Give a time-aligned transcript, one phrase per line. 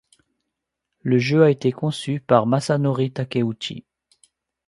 [1.03, 3.85] Le jeu a été conçu par Masanori Takeuchi.